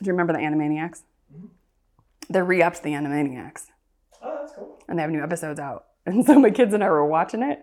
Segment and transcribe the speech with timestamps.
[0.00, 1.02] Do you remember the Animaniacs?
[1.34, 1.46] Mm-hmm.
[2.30, 3.66] They re-upped the Animaniacs,
[4.22, 4.78] Oh, that's cool.
[4.88, 5.84] and they have new episodes out.
[6.06, 7.62] And so my kids and I were watching it,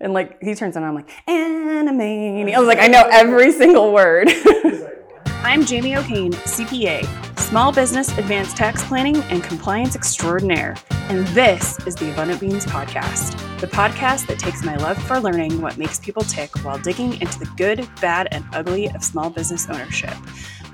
[0.00, 2.54] and like he turns on, I'm like Animaniacs.
[2.54, 4.28] I was like, I know every single word.
[4.30, 4.44] He's
[4.82, 5.28] like, what?
[5.44, 7.06] I'm Jamie O'Kane, CPA,
[7.38, 10.74] Small Business Advanced Tax Planning and Compliance Extraordinaire,
[11.08, 15.60] and this is the Abundant Beans Podcast, the podcast that takes my love for learning
[15.60, 19.68] what makes people tick while digging into the good, bad, and ugly of small business
[19.68, 20.14] ownership.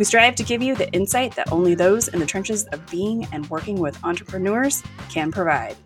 [0.01, 3.29] We strive to give you the insight that only those in the trenches of being
[3.33, 5.77] and working with entrepreneurs can provide.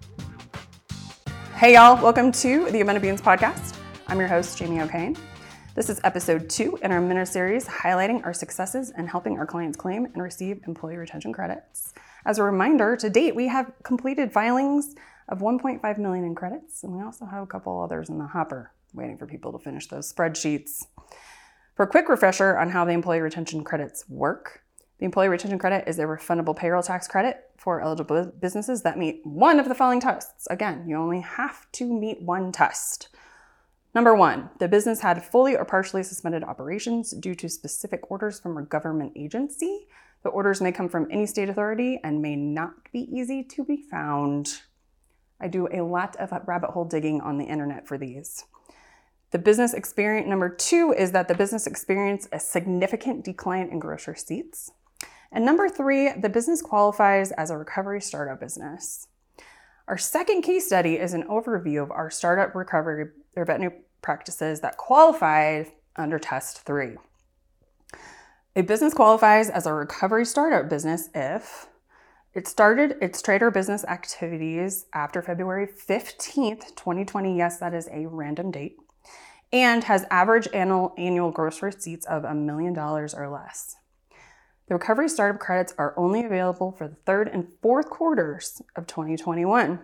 [1.56, 3.76] hey y'all, welcome to the Abundant Beans podcast.
[4.06, 5.16] I'm your host Jamie O'Kane.
[5.74, 9.76] This is episode two in our minute series highlighting our successes and helping our clients
[9.76, 11.92] claim and receive employee retention credits.
[12.24, 14.94] As a reminder, to date we have completed filings
[15.28, 18.70] of 1.5 million in credits, and we also have a couple others in the hopper
[18.92, 20.84] waiting for people to finish those spreadsheets.
[21.74, 24.62] For a quick refresher on how the employee retention credits work,
[24.98, 29.20] the employee retention credit is a refundable payroll tax credit for eligible businesses that meet
[29.24, 30.46] one of the following tests.
[30.48, 33.08] Again, you only have to meet one test.
[33.92, 38.56] Number one, the business had fully or partially suspended operations due to specific orders from
[38.56, 39.88] a government agency.
[40.22, 43.82] The orders may come from any state authority and may not be easy to be
[43.90, 44.62] found.
[45.40, 48.44] I do a lot of rabbit hole digging on the internet for these.
[49.34, 54.06] The business experience number two is that the business experienced a significant decline in gross
[54.06, 54.70] receipts.
[55.32, 59.08] And number three, the business qualifies as a recovery startup business.
[59.88, 64.76] Our second case study is an overview of our startup recovery or veterinary practices that
[64.76, 66.94] qualified under test three.
[68.54, 71.66] A business qualifies as a recovery startup business if
[72.34, 77.36] it started its trade or business activities after February 15th, 2020.
[77.36, 78.76] Yes, that is a random date
[79.54, 83.76] and has average annual, annual gross receipts of a million dollars or less.
[84.66, 89.78] The recovery startup credits are only available for the third and fourth quarters of 2021.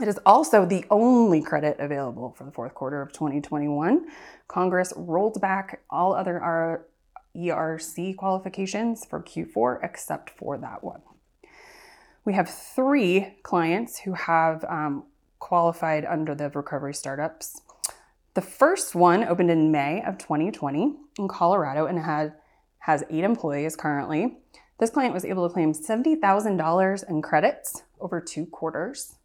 [0.00, 4.06] It is also the only credit available for the fourth quarter of 2021.
[4.48, 6.86] Congress rolled back all other
[7.36, 11.02] ERC qualifications for Q4 except for that one.
[12.24, 15.04] We have three clients who have um,
[15.38, 17.60] qualified under the recovery startups.
[18.34, 22.34] The first one opened in May of 2020 in Colorado and had
[22.80, 24.38] has eight employees currently.
[24.78, 29.16] This client was able to claim $70,000 in credits over two quarters.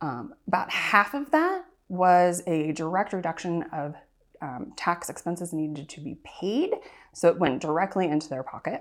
[0.00, 3.96] Um, about half of that was a direct reduction of
[4.40, 6.70] um, tax expenses needed to be paid,
[7.12, 8.80] so it went directly into their pocket.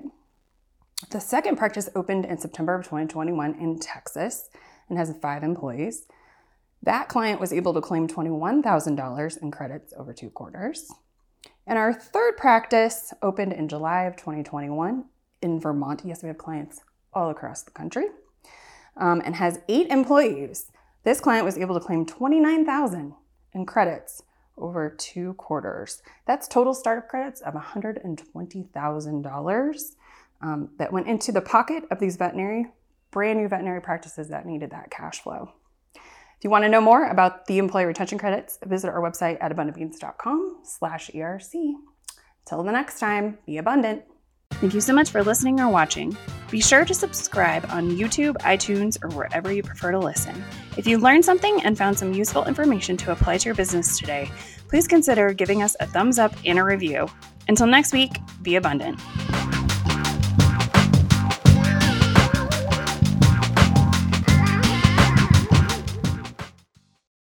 [1.11, 4.49] The second practice opened in September of 2021 in Texas
[4.87, 6.05] and has five employees.
[6.83, 10.93] That client was able to claim $21,000 in credits over two quarters.
[11.67, 15.03] And our third practice opened in July of 2021
[15.41, 16.03] in Vermont.
[16.05, 16.79] Yes, we have clients
[17.13, 18.05] all across the country
[18.97, 20.71] um, and has eight employees.
[21.03, 23.13] This client was able to claim 29,000
[23.53, 24.23] in credits
[24.57, 26.01] over two quarters.
[26.25, 29.81] That's total startup credits of $120,000
[30.41, 32.67] um, that went into the pocket of these veterinary,
[33.11, 35.53] brand new veterinary practices that needed that cash flow.
[36.39, 39.51] If you want to know more about the employee retention credits, visit our website at
[39.51, 41.73] abundantbeans.com slash ERC.
[42.47, 44.03] Till the next time, be abundant.
[44.53, 46.15] Thank you so much for listening or watching.
[46.49, 50.41] Be sure to subscribe on YouTube, iTunes, or wherever you prefer to listen.
[50.77, 54.31] If you learned something and found some useful information to apply to your business today,
[54.69, 57.09] please consider giving us a thumbs up and a review.
[57.49, 58.97] Until next week, be abundant.